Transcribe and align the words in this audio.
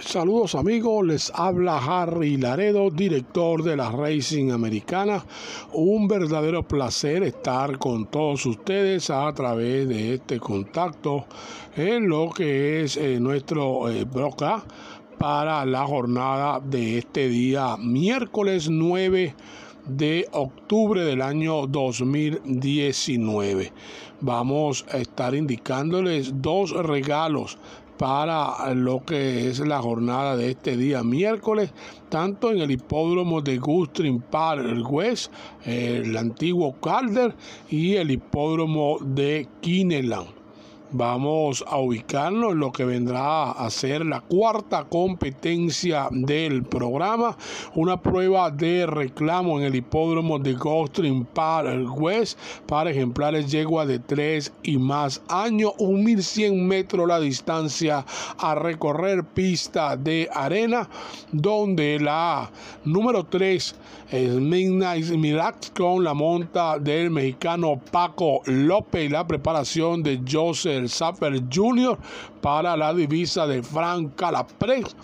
Saludos 0.00 0.54
amigos, 0.54 1.04
les 1.04 1.32
habla 1.34 1.78
Harry 1.78 2.36
Laredo, 2.36 2.88
director 2.88 3.64
de 3.64 3.76
la 3.76 3.90
Racing 3.90 4.52
Americana. 4.52 5.24
Un 5.72 6.06
verdadero 6.06 6.66
placer 6.66 7.24
estar 7.24 7.78
con 7.78 8.06
todos 8.06 8.46
ustedes 8.46 9.10
a 9.10 9.30
través 9.34 9.88
de 9.88 10.14
este 10.14 10.38
contacto 10.38 11.26
en 11.76 12.08
lo 12.08 12.30
que 12.30 12.84
es 12.84 12.96
eh, 12.96 13.18
nuestro 13.18 13.90
eh, 13.90 14.04
broca 14.04 14.64
para 15.18 15.66
la 15.66 15.84
jornada 15.84 16.60
de 16.60 16.98
este 16.98 17.28
día 17.28 17.76
miércoles 17.76 18.70
9 18.70 19.34
de 19.88 20.28
octubre 20.32 21.02
del 21.02 21.22
año 21.22 21.66
2019. 21.66 23.72
Vamos 24.20 24.86
a 24.90 24.98
estar 24.98 25.34
indicándoles 25.34 26.40
dos 26.40 26.70
regalos 26.70 27.58
para 27.98 28.72
lo 28.74 29.04
que 29.04 29.48
es 29.48 29.58
la 29.58 29.82
jornada 29.82 30.36
de 30.36 30.50
este 30.50 30.76
día 30.76 31.02
miércoles, 31.02 31.72
tanto 32.08 32.52
en 32.52 32.60
el 32.60 32.70
hipódromo 32.70 33.42
de 33.42 33.58
Gustrin 33.58 34.20
Park 34.20 34.90
West, 34.90 35.32
el 35.64 36.16
antiguo 36.16 36.80
Calder, 36.80 37.34
y 37.68 37.96
el 37.96 38.12
hipódromo 38.12 38.98
de 39.00 39.48
Kineland. 39.60 40.37
Vamos 40.90 41.62
a 41.68 41.76
ubicarnos 41.76 42.52
en 42.52 42.60
lo 42.60 42.72
que 42.72 42.86
vendrá 42.86 43.50
a 43.50 43.68
ser 43.68 44.06
la 44.06 44.22
cuarta 44.22 44.84
competencia 44.84 46.08
del 46.10 46.64
programa, 46.64 47.36
una 47.74 48.00
prueba 48.00 48.50
de 48.50 48.86
reclamo 48.86 49.58
en 49.60 49.66
el 49.66 49.74
hipódromo 49.74 50.38
de 50.38 50.54
Gulfstream 50.54 51.26
Park 51.26 51.94
West. 52.00 52.38
Para 52.66 52.90
ejemplares 52.90 53.50
yegua 53.50 53.84
de 53.84 53.98
3 53.98 54.50
y 54.62 54.78
más 54.78 55.20
años, 55.28 55.74
1100 55.78 56.66
metros 56.66 57.06
la 57.06 57.20
distancia 57.20 58.06
a 58.38 58.54
recorrer 58.54 59.24
pista 59.24 59.94
de 59.94 60.26
arena, 60.32 60.88
donde 61.32 62.00
la 62.00 62.50
número 62.84 63.24
3 63.24 63.74
es 64.10 64.30
Midnight 64.30 65.10
Miracle 65.10 65.70
con 65.76 66.02
la 66.02 66.14
monta 66.14 66.78
del 66.78 67.10
mexicano 67.10 67.78
Paco 67.90 68.40
López. 68.46 69.04
Y 69.04 69.08
la 69.10 69.26
preparación 69.26 70.02
de 70.02 70.22
Joseph 70.26 70.77
el 70.78 70.88
Zapper 70.88 71.42
Jr. 71.52 71.98
para 72.40 72.76
la 72.76 72.94
divisa 72.94 73.46
de 73.46 73.62
Frank 73.62 74.14
Calapres 74.16 74.96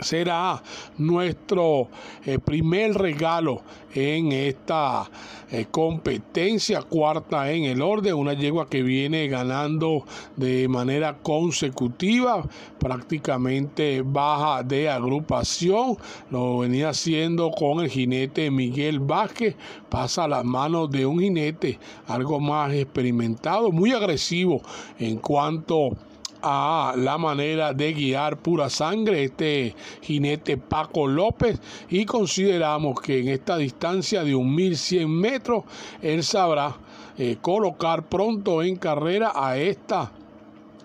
será 0.00 0.62
nuestro 0.98 1.88
eh, 2.24 2.38
primer 2.38 2.94
regalo 2.94 3.62
en 3.94 4.32
esta 4.32 5.08
eh, 5.50 5.66
competencia 5.70 6.82
cuarta 6.82 7.50
en 7.52 7.64
el 7.64 7.80
orden 7.80 8.14
una 8.14 8.32
yegua 8.32 8.68
que 8.68 8.82
viene 8.82 9.28
ganando 9.28 10.04
de 10.36 10.66
manera 10.68 11.18
consecutiva 11.22 12.44
prácticamente 12.78 14.02
baja 14.04 14.62
de 14.62 14.88
agrupación 14.88 15.96
lo 16.30 16.58
venía 16.58 16.88
haciendo 16.88 17.50
con 17.52 17.80
el 17.80 17.88
jinete 17.88 18.50
Miguel 18.50 18.98
Vázquez 18.98 19.54
pasa 19.88 20.24
a 20.24 20.28
las 20.28 20.44
manos 20.44 20.90
de 20.90 21.06
un 21.06 21.20
jinete 21.20 21.78
algo 22.08 22.40
más 22.40 22.72
experimentado 22.72 23.70
muy 23.70 23.92
agresivo 23.92 24.60
en 24.98 25.18
cuanto 25.18 25.92
a 25.92 26.13
la 26.44 27.16
manera 27.18 27.72
de 27.72 27.92
guiar 27.92 28.36
pura 28.36 28.68
sangre 28.68 29.24
este 29.24 29.74
jinete 30.02 30.56
Paco 30.56 31.06
López. 31.06 31.60
Y 31.88 32.04
consideramos 32.04 33.00
que 33.00 33.20
en 33.20 33.28
esta 33.28 33.56
distancia 33.56 34.22
de 34.22 34.34
1100 34.34 35.10
metros 35.10 35.64
él 36.02 36.22
sabrá 36.22 36.76
eh, 37.16 37.38
colocar 37.40 38.08
pronto 38.08 38.62
en 38.62 38.76
carrera 38.76 39.32
a 39.34 39.56
esta 39.56 40.12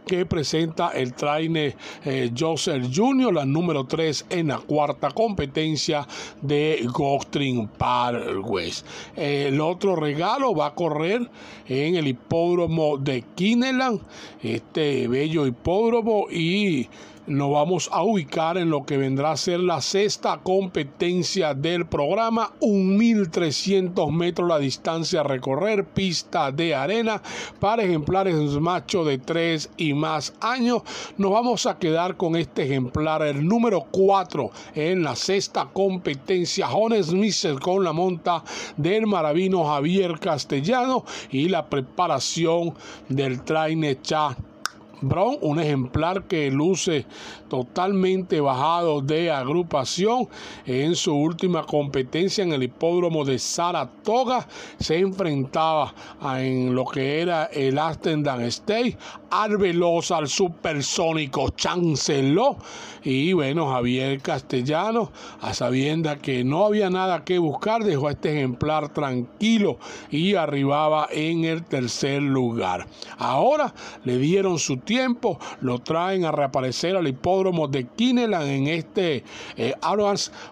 que 0.10 0.26
presenta 0.26 0.90
el 0.90 1.14
trainer 1.14 1.76
eh, 2.04 2.32
Joseph 2.36 2.88
Jr., 2.92 3.32
la 3.32 3.46
número 3.46 3.86
3 3.86 4.26
en 4.32 4.48
la 4.48 4.58
cuarta 4.58 5.12
competencia 5.12 6.08
de 6.42 6.84
Gulfstream 6.92 7.68
Park 7.68 8.44
West. 8.44 8.88
el 9.16 9.62
otro 9.62 9.96
regalo 9.96 10.56
va 10.56 10.66
a 10.68 10.74
correr 10.74 11.30
en 11.68 11.96
el 11.96 12.08
hipódromo 12.08 12.98
de 12.98 13.24
Kineland, 13.36 14.02
este 14.42 15.08
bello 15.08 15.46
hipódromo 15.46 16.26
y 16.32 16.90
nos 17.30 17.52
vamos 17.52 17.90
a 17.94 18.02
ubicar 18.02 18.58
en 18.58 18.72
lo 18.72 18.86
que 18.86 18.98
vendrá 18.98 19.32
a 19.32 19.38
ser 19.38 19.60
la 19.60 19.82
sexta 19.82 20.40
competencia 20.42 21.54
del 21.54 21.86
programa, 21.86 22.52
1.300 22.60 24.12
metros 24.12 24.50
la 24.50 24.58
distancia 24.58 25.20
a 25.20 25.24
recorrer, 25.24 25.86
pista 25.86 26.52
de 26.52 26.74
arena 26.74 27.22
para 27.60 27.84
ejemplares 27.84 28.36
macho 28.60 29.06
de 29.06 29.20
3 29.20 29.70
y 29.78 29.94
más 29.94 30.34
años. 30.42 30.82
Nos 31.18 31.32
vamos 31.32 31.68
a 31.68 31.78
quedar 31.78 32.18
con 32.18 32.36
este 32.36 32.64
ejemplar, 32.64 33.22
el 33.22 33.48
número 33.48 33.86
4 33.92 34.50
en 34.74 35.04
la 35.04 35.16
sexta 35.16 35.70
competencia, 35.72 36.68
Jones 36.68 37.08
Smith 37.08 37.60
con 37.62 37.84
la 37.84 37.94
monta 37.94 38.44
del 38.76 39.06
maravino 39.06 39.66
Javier 39.66 40.20
Castellano 40.20 41.06
y 41.30 41.48
la 41.48 41.70
preparación 41.70 42.74
del 43.08 43.44
trainer 43.44 44.02
Cha 44.02 44.36
Brown, 45.02 45.38
un 45.42 45.60
ejemplar 45.60 46.24
que 46.24 46.52
luce 46.52 47.06
totalmente 47.50 48.42
bajado 48.42 49.02
de 49.02 49.32
agrupación. 49.32 50.28
En 50.66 50.96
su 50.96 51.16
última 51.16 51.66
competencia 51.66 52.44
en 52.44 52.54
el 52.54 52.64
hipódromo 52.64 53.26
de 53.26 53.40
Saratoga 53.40 54.48
se 54.80 55.00
enfrentaba 55.00 55.94
en 56.38 56.76
lo 56.76 56.86
que 56.86 57.22
era 57.22 57.46
el 57.46 57.78
Astendan 57.80 58.42
State 58.42 58.98
al 59.32 59.58
veloz, 59.58 60.12
al 60.12 60.28
supersónico 60.28 61.50
Chanceló. 61.50 62.58
Y 63.04 63.34
bueno, 63.34 63.72
Javier 63.72 64.22
Castellano, 64.22 65.12
a 65.42 65.54
sabienda 65.54 66.18
que 66.18 66.44
no 66.44 66.66
había 66.66 66.90
nada 66.90 67.24
que 67.24 67.40
buscar, 67.40 67.84
dejó 67.84 68.08
a 68.08 68.12
este 68.12 68.38
ejemplar 68.38 68.90
tranquilo 68.90 69.78
y 70.10 70.36
arribaba 70.36 71.08
en 71.12 71.46
el 71.46 71.64
tercer 71.64 72.22
lugar. 72.22 72.88
Ahora 73.18 73.74
le 74.04 74.18
dieron 74.18 74.60
su 74.60 74.78
tiempo, 74.90 75.38
lo 75.62 75.78
traen 75.78 76.26
a 76.26 76.32
reaparecer 76.32 76.96
al 76.96 77.08
hipódromo 77.08 77.68
de 77.68 77.86
Kineland 77.86 78.50
en 78.50 78.68
este 78.70 79.24
eh, 79.56 79.76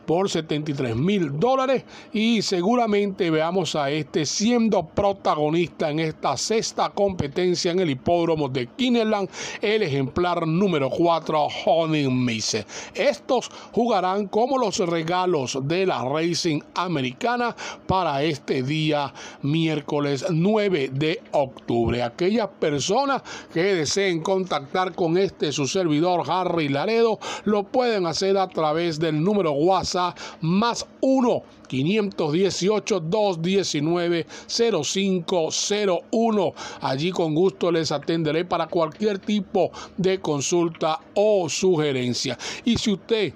por 0.05 0.29
73 0.29 0.95
mil 0.95 1.39
dólares 1.39 1.83
y 2.13 2.43
seguramente 2.43 3.31
veamos 3.31 3.75
a 3.75 3.89
este 3.89 4.27
siendo 4.27 4.85
protagonista 4.85 5.89
en 5.89 6.01
esta 6.01 6.37
sexta 6.37 6.91
competencia 6.91 7.71
en 7.71 7.79
el 7.79 7.89
hipódromo 7.89 8.47
de 8.47 8.67
Kineland, 8.67 9.27
el 9.59 9.81
ejemplar 9.81 10.47
número 10.47 10.91
4, 10.91 11.47
Honey 11.65 12.07
Mise. 12.07 12.63
Estos 12.93 13.49
jugarán 13.71 14.27
como 14.27 14.59
los 14.59 14.77
regalos 14.77 15.57
de 15.63 15.87
la 15.87 16.03
Racing 16.03 16.59
Americana 16.75 17.55
para 17.87 18.21
este 18.21 18.61
día 18.61 19.11
miércoles 19.41 20.27
9 20.29 20.91
de 20.93 21.23
octubre. 21.31 22.03
Aquellas 22.03 22.49
personas 22.59 23.23
que 23.51 23.63
deseen 23.73 24.21
contactar 24.27 24.93
con 24.93 25.17
este 25.17 25.53
su 25.53 25.67
servidor 25.67 26.29
Harry 26.29 26.67
Laredo, 26.67 27.17
lo 27.45 27.63
pueden 27.63 28.05
hacer 28.05 28.37
a 28.37 28.49
través 28.49 28.99
del 28.99 29.23
número 29.23 29.53
WhatsApp 29.53 30.17
más 30.41 30.85
1 30.99 31.43
518 31.69 32.99
219 32.99 34.25
0501. 34.49 36.53
Allí 36.81 37.11
con 37.11 37.33
gusto 37.33 37.71
les 37.71 37.93
atenderé 37.93 38.43
para 38.43 38.67
cualquier 38.67 39.19
tipo 39.19 39.71
de 39.95 40.19
consulta 40.19 40.99
o 41.13 41.47
sugerencia. 41.47 42.37
Y 42.65 42.77
si 42.77 42.91
usted 42.91 43.33